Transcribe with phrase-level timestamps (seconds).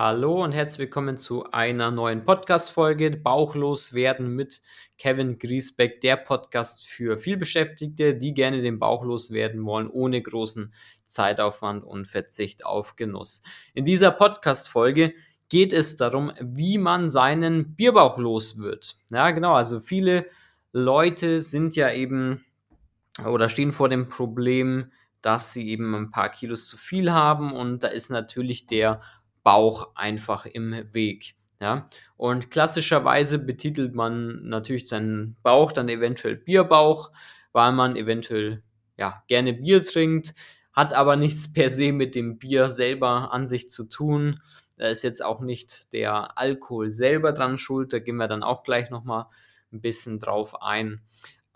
[0.00, 4.62] Hallo und herzlich willkommen zu einer neuen Podcast-Folge Bauchlos werden mit
[4.96, 10.72] Kevin Griesbeck, der Podcast für vielbeschäftigte, die gerne den Bauch loswerden wollen, ohne großen
[11.04, 13.42] Zeitaufwand und Verzicht auf Genuss.
[13.74, 15.14] In dieser Podcast-Folge
[15.48, 18.98] geht es darum, wie man seinen Bierbauch los wird.
[19.10, 20.26] Ja, genau, also viele
[20.70, 22.44] Leute sind ja eben
[23.26, 24.92] oder stehen vor dem Problem,
[25.22, 29.00] dass sie eben ein paar Kilos zu viel haben und da ist natürlich der
[29.48, 31.34] Bauch einfach im Weg.
[31.58, 37.10] Ja, und klassischerweise betitelt man natürlich seinen Bauch dann eventuell Bierbauch,
[37.52, 38.62] weil man eventuell
[38.98, 40.34] ja gerne Bier trinkt,
[40.74, 44.38] hat aber nichts per se mit dem Bier selber an sich zu tun.
[44.76, 48.64] Da ist jetzt auch nicht der Alkohol selber dran schuld, da gehen wir dann auch
[48.64, 49.28] gleich nochmal
[49.72, 51.00] ein bisschen drauf ein.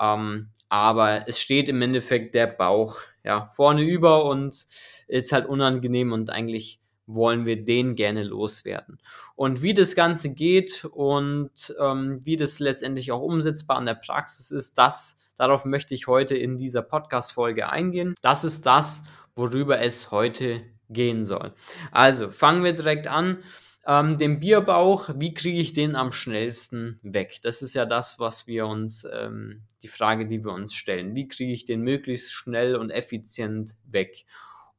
[0.01, 4.67] Ähm, aber es steht im Endeffekt der Bauch ja vorne über und
[5.09, 8.99] ist halt unangenehm und eigentlich wollen wir den gerne loswerden.
[9.35, 14.51] Und wie das Ganze geht und ähm, wie das letztendlich auch umsetzbar in der Praxis
[14.51, 18.15] ist, das, darauf möchte ich heute in dieser Podcast-Folge eingehen.
[18.23, 19.05] Das ist das,
[19.35, 21.55] worüber es heute gehen soll.
[21.91, 23.43] Also fangen wir direkt an.
[23.85, 27.41] Ähm, den Bierbauch, wie kriege ich den am schnellsten weg?
[27.43, 31.17] Das ist ja das, was wir uns, ähm, die Frage, die wir uns stellen.
[31.17, 34.25] Wie kriege ich den möglichst schnell und effizient weg?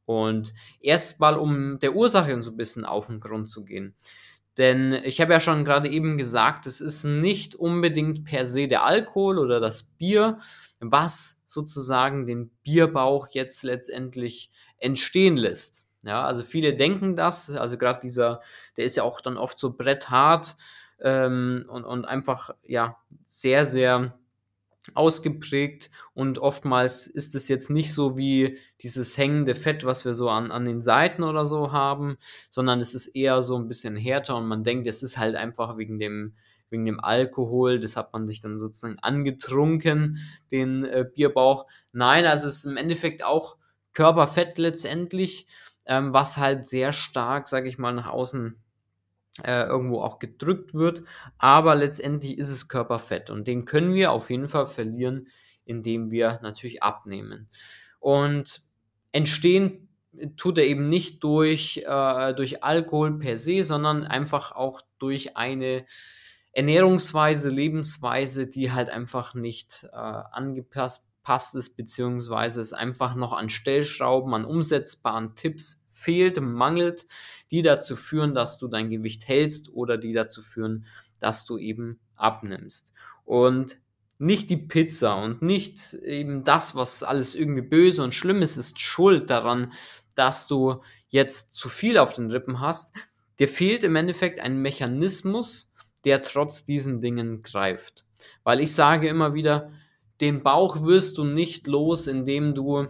[0.06, 3.96] Und erstmal, um der Ursache so ein bisschen auf den Grund zu gehen.
[4.58, 8.84] Denn ich habe ja schon gerade eben gesagt, es ist nicht unbedingt per se der
[8.84, 10.38] Alkohol oder das Bier,
[10.80, 15.86] was sozusagen den Bierbauch jetzt letztendlich entstehen lässt.
[16.04, 18.42] Ja, also viele denken das, also gerade dieser,
[18.76, 20.58] der ist ja auch dann oft so bretthart
[21.00, 24.20] ähm, und, und einfach ja sehr, sehr
[24.96, 30.30] ausgeprägt und oftmals ist es jetzt nicht so wie dieses hängende Fett, was wir so
[30.30, 32.18] an, an den Seiten oder so haben,
[32.50, 35.78] sondern es ist eher so ein bisschen härter und man denkt, es ist halt einfach
[35.78, 36.36] wegen dem,
[36.70, 40.18] wegen dem Alkohol, das hat man sich dann sozusagen angetrunken,
[40.52, 41.66] den äh, Bierbauch.
[41.94, 43.56] Nein, also es ist im Endeffekt auch
[43.94, 45.48] Körperfett letztendlich,
[45.86, 48.63] ähm, was halt sehr stark, sage ich mal, nach außen
[49.42, 51.04] äh, irgendwo auch gedrückt wird,
[51.38, 55.28] aber letztendlich ist es Körperfett und den können wir auf jeden Fall verlieren,
[55.66, 57.50] indem wir natürlich abnehmen.
[58.00, 58.62] Und
[59.12, 59.90] entstehen
[60.38, 65.86] tut er eben nicht durch, äh, durch Alkohol per se, sondern einfach auch durch eine
[66.52, 73.50] Ernährungsweise, Lebensweise, die halt einfach nicht äh, angepasst passt es, beziehungsweise es einfach noch an
[73.50, 77.06] Stellschrauben, an umsetzbaren Tipps fehlt, mangelt,
[77.52, 80.86] die dazu führen, dass du dein Gewicht hältst oder die dazu führen,
[81.20, 82.94] dass du eben abnimmst.
[83.26, 83.80] Und
[84.20, 88.80] nicht die Pizza und nicht eben das, was alles irgendwie böse und schlimm ist, ist
[88.80, 89.72] schuld daran,
[90.16, 92.94] dass du jetzt zu viel auf den Rippen hast.
[93.40, 95.74] Dir fehlt im Endeffekt ein Mechanismus,
[96.06, 98.06] der trotz diesen Dingen greift.
[98.44, 99.72] Weil ich sage immer wieder,
[100.22, 102.88] den Bauch wirst du nicht los, indem du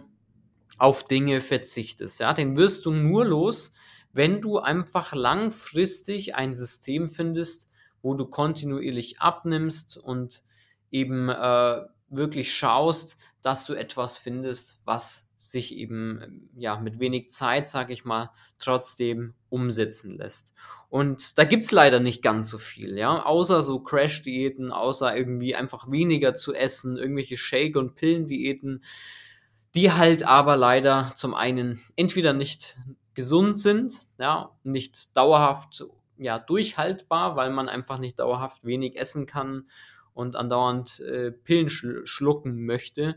[0.78, 2.20] auf Dinge verzichtest.
[2.20, 3.74] Ja, den wirst du nur los,
[4.12, 7.70] wenn du einfach langfristig ein System findest,
[8.02, 10.42] wo du kontinuierlich abnimmst und
[10.90, 17.68] eben äh, wirklich schaust, dass du etwas findest, was sich eben ja mit wenig Zeit,
[17.68, 20.54] sag ich mal, trotzdem umsetzen lässt.
[20.88, 25.90] Und da gibt's leider nicht ganz so viel, ja, außer so Crash-Diäten, außer irgendwie einfach
[25.90, 28.84] weniger zu essen, irgendwelche Shake- und Pillendiäten,
[29.74, 32.78] die halt aber leider zum einen entweder nicht
[33.14, 35.84] gesund sind, ja, nicht dauerhaft
[36.16, 39.68] ja, durchhaltbar, weil man einfach nicht dauerhaft wenig essen kann
[40.12, 43.16] und andauernd äh, Pillen schl schlucken möchte.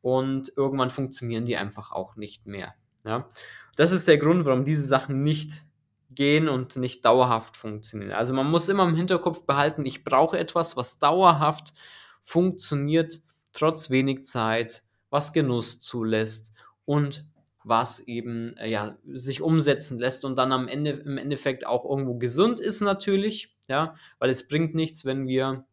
[0.00, 2.74] Und irgendwann funktionieren die einfach auch nicht mehr.
[3.04, 3.28] Ja.
[3.76, 5.66] Das ist der Grund, warum diese Sachen nicht
[6.10, 8.12] gehen und nicht dauerhaft funktionieren.
[8.12, 11.74] Also man muss immer im Hinterkopf behalten, ich brauche etwas, was dauerhaft
[12.22, 13.20] funktioniert,
[13.52, 16.52] trotz wenig Zeit, was Genuss zulässt
[16.84, 17.26] und
[17.64, 22.14] was eben äh, ja, sich umsetzen lässt und dann am Ende im Endeffekt auch irgendwo
[22.14, 25.64] gesund ist natürlich, ja, weil es bringt nichts, wenn wir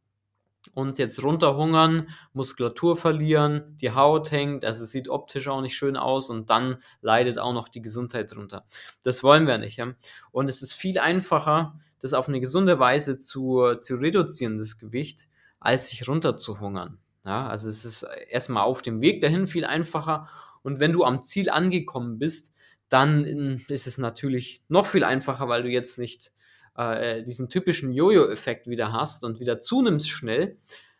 [0.74, 5.98] uns jetzt runterhungern, Muskulatur verlieren, die Haut hängt, also es sieht optisch auch nicht schön
[5.98, 8.66] aus und dann leidet auch noch die Gesundheit drunter.
[9.04, 9.78] Das wollen wir nicht.
[9.78, 9.94] Ja?
[10.31, 15.28] Und es ist viel einfacher, das auf eine gesunde Weise zu, zu reduzieren, das Gewicht,
[15.60, 16.98] als sich runterzuhungern.
[17.25, 20.30] Ja, also es ist erstmal auf dem Weg dahin viel einfacher.
[20.62, 22.54] Und wenn du am Ziel angekommen bist,
[22.90, 23.25] dann
[23.68, 26.31] ist es natürlich noch viel einfacher, weil du jetzt nicht
[26.75, 30.58] äh, diesen typischen Jojo-Effekt wieder hast und wieder zunimmst schnell,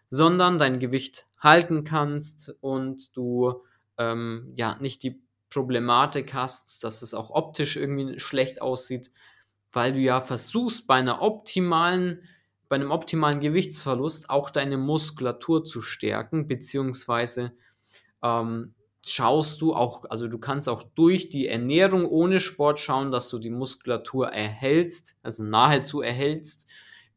[0.08, 3.64] sondern dein Gewicht halten kannst und du
[3.98, 9.12] ähm, ja nicht die Problematik hast, dass es auch optisch irgendwie schlecht aussieht,
[9.72, 12.22] weil du ja versuchst, bei einer optimalen,
[12.70, 17.54] bei einem optimalen Gewichtsverlust auch deine Muskulatur zu stärken, beziehungsweise
[18.24, 18.74] ähm,
[19.06, 23.40] schaust du auch, also du kannst auch durch die Ernährung ohne Sport schauen, dass du
[23.40, 26.68] die Muskulatur erhältst, also nahezu erhältst,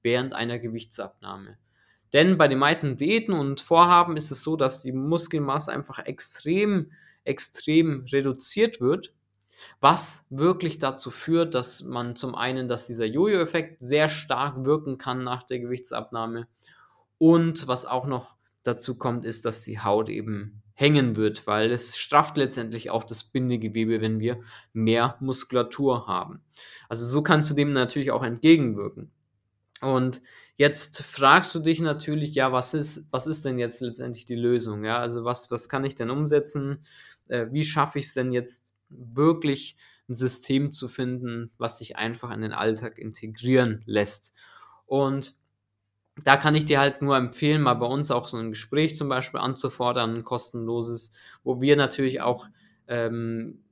[0.02, 1.58] während einer Gewichtsabnahme.
[2.12, 6.92] Denn bei den meisten Diäten und Vorhaben ist es so, dass die Muskelmasse einfach extrem,
[7.24, 9.12] extrem reduziert wird,
[9.80, 15.24] was wirklich dazu führt, dass man zum einen, dass dieser Jojo-Effekt sehr stark wirken kann
[15.24, 16.46] nach der Gewichtsabnahme
[17.18, 21.96] und was auch noch dazu kommt, ist, dass die Haut eben hängen wird, weil es
[21.96, 24.40] strafft letztendlich auch das Bindegewebe, wenn wir
[24.74, 26.42] mehr Muskulatur haben.
[26.88, 29.10] Also so kannst du dem natürlich auch entgegenwirken.
[29.80, 30.20] Und
[30.56, 34.84] jetzt fragst du dich natürlich, ja, was ist, was ist denn jetzt letztendlich die Lösung?
[34.84, 36.84] Ja, also was, was kann ich denn umsetzen?
[37.28, 39.76] Äh, wie schaffe ich es denn jetzt wirklich
[40.08, 44.32] ein System zu finden, was sich einfach in den Alltag integrieren lässt?
[44.86, 45.34] Und
[46.22, 49.08] da kann ich dir halt nur empfehlen, mal bei uns auch so ein Gespräch zum
[49.08, 51.12] Beispiel anzufordern, ein kostenloses,
[51.44, 52.46] wo wir natürlich auch
[52.88, 53.62] ähm,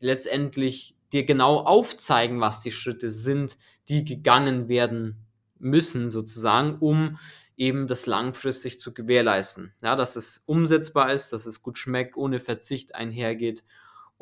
[0.00, 3.56] letztendlich dir genau aufzeigen, was die Schritte sind,
[3.88, 5.16] die gegangen werden
[5.58, 7.18] müssen, sozusagen, um
[7.56, 9.72] eben das langfristig zu gewährleisten.
[9.82, 13.62] Ja, dass es umsetzbar ist, dass es gut schmeckt, ohne Verzicht einhergeht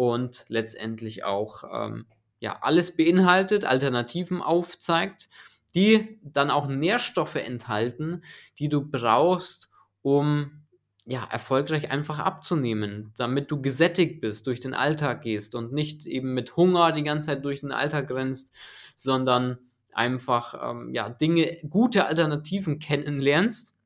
[0.00, 2.06] und letztendlich auch ähm,
[2.38, 5.29] ja, alles beinhaltet, Alternativen aufzeigt
[5.75, 8.23] die dann auch Nährstoffe enthalten,
[8.58, 9.70] die du brauchst,
[10.02, 10.64] um
[11.06, 16.35] ja, erfolgreich einfach abzunehmen, damit du gesättigt bist, durch den Alltag gehst und nicht eben
[16.35, 18.55] mit Hunger die ganze Zeit durch den Alltag rennst,
[18.96, 19.58] sondern
[19.93, 23.76] einfach ähm, ja, Dinge, gute Alternativen kennenlernst,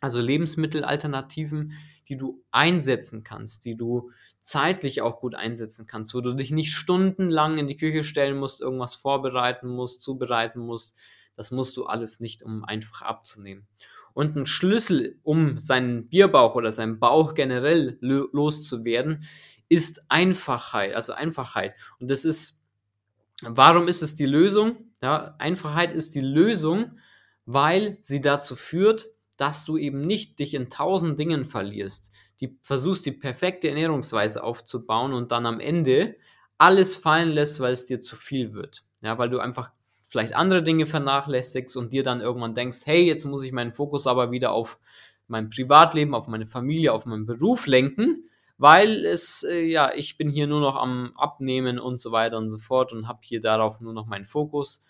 [0.00, 1.72] also Lebensmittelalternativen,
[2.08, 4.10] die du einsetzen kannst, die du
[4.46, 8.60] zeitlich auch gut einsetzen kannst, wo du dich nicht stundenlang in die Küche stellen musst,
[8.60, 10.96] irgendwas vorbereiten musst, zubereiten musst.
[11.34, 13.66] Das musst du alles nicht, um einfach abzunehmen.
[14.14, 19.24] Und ein Schlüssel, um seinen Bierbauch oder seinen Bauch generell loszuwerden,
[19.68, 21.74] ist Einfachheit, also Einfachheit.
[21.98, 22.62] Und das ist,
[23.42, 24.76] warum ist es die Lösung?
[25.02, 26.98] Ja, Einfachheit ist die Lösung,
[27.46, 29.08] weil sie dazu führt,
[29.38, 32.12] dass du eben nicht dich in tausend Dingen verlierst.
[32.40, 36.16] Die versuchst die perfekte Ernährungsweise aufzubauen und dann am Ende
[36.58, 38.84] alles fallen lässt, weil es dir zu viel wird.
[39.02, 39.70] Ja, weil du einfach
[40.08, 44.06] vielleicht andere Dinge vernachlässigst und dir dann irgendwann denkst, hey, jetzt muss ich meinen Fokus
[44.06, 44.78] aber wieder auf
[45.28, 48.28] mein Privatleben, auf meine Familie, auf meinen Beruf lenken,
[48.58, 52.48] weil es, äh, ja, ich bin hier nur noch am Abnehmen und so weiter und
[52.48, 54.84] so fort und habe hier darauf nur noch meinen Fokus.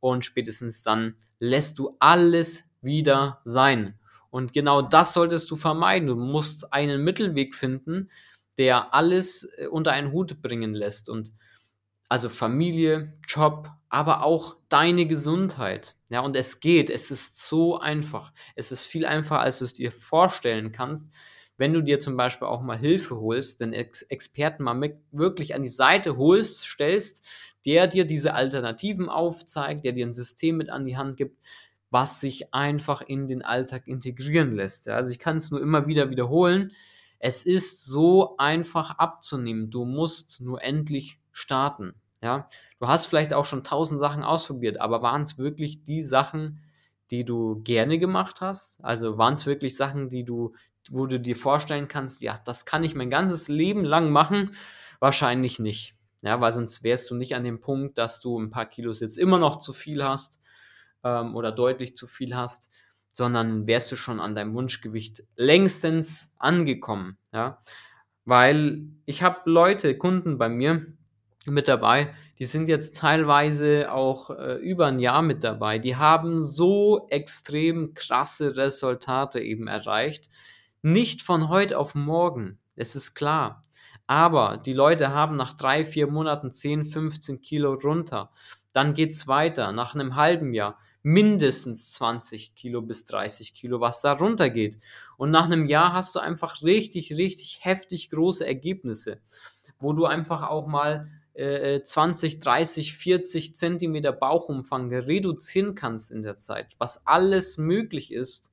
[0.00, 3.98] Und spätestens dann lässt du alles wieder sein.
[4.30, 6.08] Und genau das solltest du vermeiden.
[6.08, 8.10] Du musst einen Mittelweg finden,
[8.58, 11.08] der alles äh, unter einen Hut bringen lässt.
[11.08, 11.32] Und
[12.08, 15.96] also Familie, Job, aber auch deine Gesundheit.
[16.08, 16.90] Ja, und es geht.
[16.90, 18.32] Es ist so einfach.
[18.54, 21.12] Es ist viel einfacher, als du es dir vorstellen kannst,
[21.56, 25.54] wenn du dir zum Beispiel auch mal Hilfe holst, den Ex Experten mal mit, wirklich
[25.54, 27.24] an die Seite holst, stellst,
[27.66, 31.38] der dir diese Alternativen aufzeigt, der dir ein System mit an die Hand gibt,
[31.90, 34.88] was sich einfach in den Alltag integrieren lässt.
[34.88, 36.72] Also ich kann es nur immer wieder wiederholen.
[37.18, 39.70] Es ist so einfach abzunehmen.
[39.70, 41.94] Du musst nur endlich starten.
[42.22, 42.48] Ja,
[42.78, 46.60] du hast vielleicht auch schon tausend Sachen ausprobiert, aber waren es wirklich die Sachen,
[47.10, 48.84] die du gerne gemacht hast?
[48.84, 50.54] Also waren es wirklich Sachen, die du,
[50.90, 54.52] wo du dir vorstellen kannst, ja, das kann ich mein ganzes Leben lang machen?
[54.98, 55.96] Wahrscheinlich nicht.
[56.22, 59.16] Ja, weil sonst wärst du nicht an dem Punkt, dass du ein paar Kilos jetzt
[59.16, 60.39] immer noch zu viel hast
[61.04, 62.70] ähm, oder deutlich zu viel hast,
[63.12, 67.18] sondern wärst du schon an deinem Wunschgewicht längstens angekommen.
[67.32, 67.62] Ja,
[68.24, 70.86] weil ich habe Leute, Kunden bei mir
[71.46, 75.78] mit dabei, die sind jetzt teilweise auch äh, über ein Jahr mit dabei.
[75.78, 80.30] Die haben so extrem krasse Resultate eben erreicht.
[80.82, 83.62] Nicht von heute auf morgen, es ist klar.
[84.06, 88.30] Aber die Leute haben nach drei, vier Monaten 10, 15 Kilo runter.
[88.72, 89.72] Dann geht's weiter.
[89.72, 94.78] Nach einem halben Jahr mindestens 20 Kilo bis 30 Kilo, was da runtergeht.
[95.16, 99.20] Und nach einem Jahr hast du einfach richtig, richtig heftig große Ergebnisse,
[99.78, 106.36] wo du einfach auch mal äh, 20, 30, 40 Zentimeter Bauchumfang reduzieren kannst in der
[106.36, 108.52] Zeit, was alles möglich ist,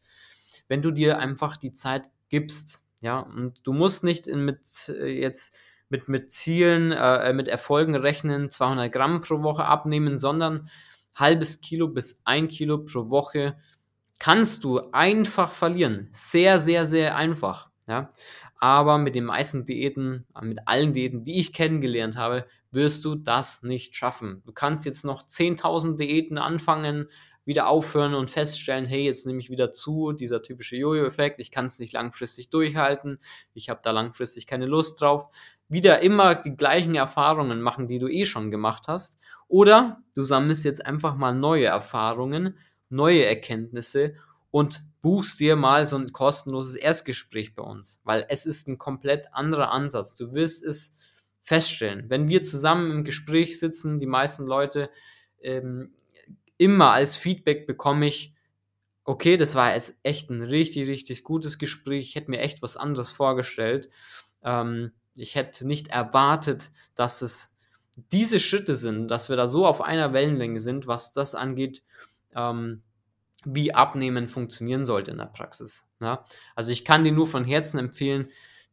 [0.67, 2.83] wenn du dir einfach die Zeit gibst.
[3.01, 5.53] Ja, und du musst nicht in, mit äh, jetzt
[5.89, 10.69] mit, mit Zielen, äh, mit Erfolgen rechnen, 200 Gramm pro Woche abnehmen, sondern
[11.19, 13.57] halbes Kilo bis ein Kilo pro Woche
[14.19, 16.09] kannst du einfach verlieren.
[16.13, 17.69] Sehr, sehr, sehr einfach.
[17.87, 18.09] Ja?
[18.59, 23.63] Aber mit den meisten Diäten, mit allen Diäten, die ich kennengelernt habe, wirst du das
[23.63, 24.41] nicht schaffen.
[24.45, 27.07] Du kannst jetzt noch 10.000 Diäten anfangen,
[27.45, 31.67] wieder aufhören und feststellen, hey, jetzt nehme ich wieder zu, dieser typische Jojo-Effekt, ich kann
[31.67, 33.19] es nicht langfristig durchhalten,
[33.53, 35.27] ich habe da langfristig keine Lust drauf.
[35.69, 39.19] Wieder immer die gleichen Erfahrungen machen, die du eh schon gemacht hast.
[39.47, 42.57] Oder du sammelst jetzt einfach mal neue Erfahrungen,
[42.89, 44.15] neue Erkenntnisse
[44.51, 49.33] und buchst dir mal so ein kostenloses Erstgespräch bei uns, weil es ist ein komplett
[49.33, 50.15] anderer Ansatz.
[50.15, 50.95] Du wirst es
[51.41, 52.09] feststellen.
[52.09, 54.89] Wenn wir zusammen im Gespräch sitzen, die meisten Leute
[55.41, 55.93] ähm,
[56.57, 58.33] immer als Feedback bekomme ich,
[59.05, 62.09] okay, das war jetzt echt ein richtig, richtig gutes Gespräch.
[62.09, 63.89] Ich hätte mir echt was anderes vorgestellt.
[64.43, 67.55] Ähm, ich hätte nicht erwartet, dass es
[68.11, 71.83] diese Schritte sind, dass wir da so auf einer Wellenlänge sind, was das angeht,
[72.35, 72.83] ähm,
[73.45, 75.87] wie Abnehmen funktionieren sollte in der Praxis.
[75.99, 76.25] Ja?
[76.55, 78.29] Also ich kann dir nur von Herzen empfehlen,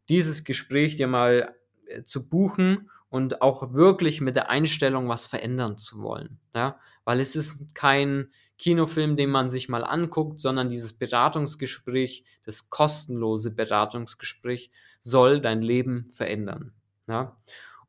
[0.08, 1.54] dieses Gespräch dir mal
[1.86, 6.38] äh, zu buchen und auch wirklich mit der Einstellung was verändern zu wollen.
[6.54, 6.78] Ja?
[7.04, 13.50] Weil es ist kein Kinofilm, den man sich mal anguckt, sondern dieses Beratungsgespräch, das kostenlose
[13.50, 14.70] Beratungsgespräch
[15.00, 16.72] soll dein Leben verändern.
[17.06, 17.36] Ja?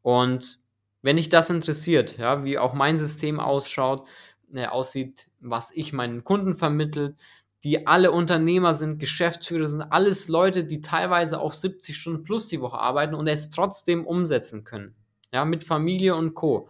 [0.02, 0.60] Und
[1.02, 4.08] wenn dich das interessiert, ja, wie auch mein System ausschaut,
[4.54, 7.16] äh, aussieht, was ich meinen Kunden vermittelt,
[7.64, 12.62] die alle Unternehmer sind, Geschäftsführer sind, alles Leute, die teilweise auch 70 Stunden plus die
[12.62, 14.96] Woche arbeiten und es trotzdem umsetzen können.
[15.34, 16.70] Ja, mit Familie und Co.